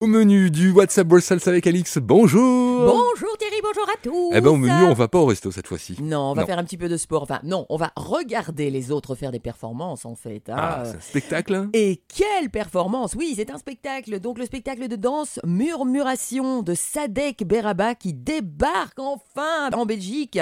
[0.00, 4.50] Au menu du WhatsApp Brussels avec Alix, bonjour Bonjour Thierry, bonjour à tous Eh ben
[4.50, 5.96] au menu, on va pas au resto cette fois-ci.
[6.00, 6.46] Non, on va Non.
[6.46, 7.22] faire un petit peu de sport.
[7.22, 10.48] Enfin, non, on va regarder les autres faire des performances en fait.
[10.48, 10.54] hein.
[10.56, 14.20] Ah, c'est un spectacle Et quelle performance Oui, c'est un spectacle.
[14.20, 20.38] Donc le spectacle de danse Murmuration de Sadek Beraba qui débarque enfin en Belgique.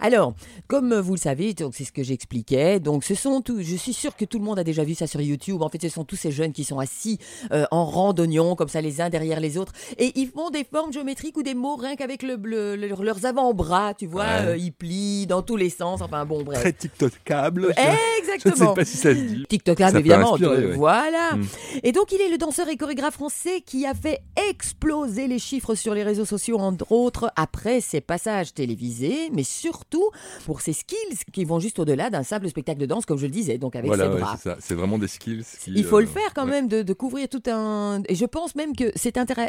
[0.00, 0.32] Alors,
[0.68, 2.80] comme vous le savez, donc c'est ce que j'expliquais.
[2.80, 5.06] Donc ce sont tous, je suis sûre que tout le monde a déjà vu ça
[5.06, 5.60] sur YouTube.
[5.62, 7.18] En fait, ce sont tous ces jeunes qui sont assis
[7.52, 10.64] euh, en rang d'oignons comme ça les uns derrière les autres et ils font des
[10.64, 14.46] formes géométriques ou des mots rien qu'avec le, le- le- leurs avant-bras, tu vois, Ouais.
[14.46, 16.00] euh, ils plient dans tous les sens.
[16.02, 16.60] Enfin bon, bref.
[16.60, 17.74] Très TikTokable.
[17.76, 18.70] Je ne Exactement.
[18.70, 19.44] sais pas si ça se dit.
[19.48, 20.34] TikTok Ça peut évidemment.
[20.34, 20.76] inspirer, toi, ouais.
[20.76, 21.36] Voilà.
[21.36, 21.44] Mm.
[21.82, 24.20] Et donc, il est le danseur et chorégraphe français qui a fait
[24.50, 30.08] exploser les chiffres sur les réseaux sociaux, entre autres, après ses passages télévisés, mais surtout
[30.44, 33.32] pour ses skills qui vont juste au-delà d'un simple spectacle de danse, comme je le
[33.32, 34.38] disais, donc avec Voilà, ses bras.
[34.60, 35.44] c'est vraiment des skills.
[35.62, 36.50] qui, Il faut euh, le faire quand ouais.
[36.50, 38.02] même, de, de couvrir tout un...
[38.08, 39.48] Et je pense même que c'est intera-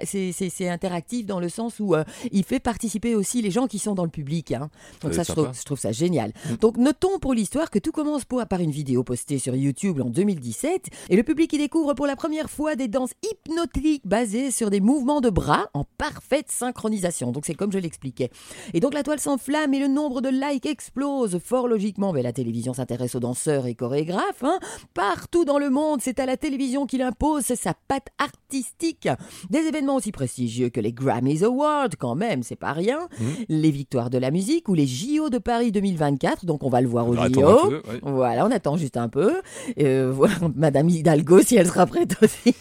[0.71, 4.03] interactif dans le sens où euh, il fait participer aussi les gens qui sont dans
[4.03, 4.51] le public.
[4.51, 4.69] hein.
[5.01, 5.57] Donc ça, je trouve, sympa.
[5.59, 6.31] je trouve ça génial.
[6.49, 6.55] Mm.
[6.57, 10.09] Donc notons pour l'histoire que tout commence pour, par une vidéo postée sur YouTube en
[10.09, 14.69] 2017 et le public y découvre pour la première fois des danses hypnotiques basées sur
[14.69, 17.31] des mouvements de bras en parfaite synchronisation.
[17.31, 18.29] Donc c'est comme je l'expliquais.
[18.73, 21.39] Et donc la toile s'enflamme et le nombre de likes explose.
[21.43, 24.43] Fort logiquement, mais la télévision s'intéresse aux danseurs et chorégraphes.
[24.43, 24.59] hein.
[24.93, 29.09] Partout dans le monde, c'est à la télévision qu'il impose sa patte artistique.
[29.49, 33.07] Des événements aussi prestigieux que les Grammys Awards, quand même, c'est pas rien.
[33.19, 33.27] Mhm.
[33.49, 36.45] Les victoires de la musique ou les JO de Paris 2024.
[36.45, 37.21] Donc on va le voir aux JO.
[37.23, 37.29] un
[37.69, 37.99] peu, ouais.
[38.03, 39.41] Voilà, on attend juste un peu.
[39.79, 42.53] Euh, voilà, Madame Hidalgo, si elle sera prête aussi.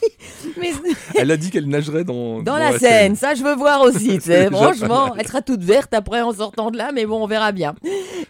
[0.58, 0.72] Mais
[1.17, 4.19] Elle a dit qu'elle nagerait dans, dans la scène, ça je veux voir aussi.
[4.51, 7.75] Franchement, elle sera toute verte après en sortant de là, mais bon, on verra bien.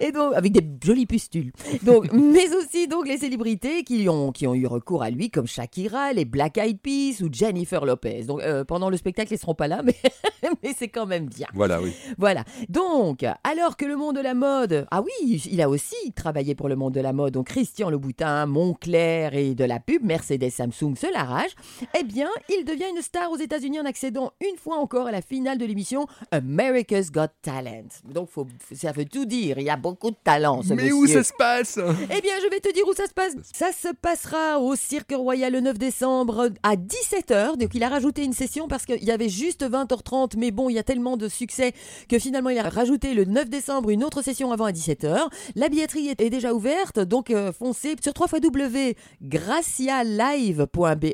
[0.00, 1.52] Et donc, avec des jolies pustules.
[1.82, 5.46] Donc, mais aussi donc les célébrités qui ont, qui ont eu recours à lui, comme
[5.46, 8.24] Shakira, les Black Eyed Peas ou Jennifer Lopez.
[8.24, 9.96] Donc, euh, pendant le spectacle, ils seront pas là, mais,
[10.62, 11.46] mais c'est quand même bien.
[11.54, 11.92] Voilà, oui.
[12.18, 12.44] Voilà.
[12.68, 16.68] Donc, alors que le monde de la mode, ah oui, il a aussi travaillé pour
[16.68, 20.94] le monde de la mode, donc Christian Louboutin, Montclair et de la pub, Mercedes Samsung
[20.96, 21.54] se l'arrache,
[21.98, 25.22] eh bien, il devient une star aux États-Unis en accédant une fois encore à la
[25.22, 27.88] finale de l'émission America's Got Talent.
[28.04, 30.94] Donc, faut, ça veut tout dire, il y a beaucoup de talent, ce Mais monsieur.
[30.94, 31.78] où ça se passe?
[31.78, 33.32] Eh bien, je vais te dire où ça se passe.
[33.52, 37.56] Ça se passera au Cirque Royal le 9 décembre à 17h.
[37.58, 40.32] Donc, il a rajouté une session parce qu'il y avait juste 20h30.
[40.38, 41.72] Mais bon, il y a tellement de succès
[42.08, 45.28] que finalement, il a rajouté le 9 décembre une autre session avant à 17h.
[45.56, 46.98] La billetterie est déjà ouverte.
[47.00, 51.06] Donc, euh, foncez sur www.gracialive.be.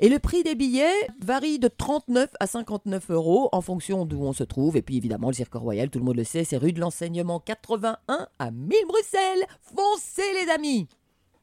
[0.00, 0.86] Et le prix des billets
[1.20, 4.76] varie de 39 à 59 euros en fonction d'où on se trouve.
[4.76, 7.40] Et puis, évidemment, le Cirque Royal, tout le monde le sait, c'est rue de l'enseignement
[7.40, 9.46] 81 à 1000 Bruxelles.
[9.74, 10.86] Foncez, les amis!